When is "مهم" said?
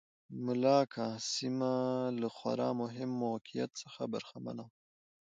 2.81-3.09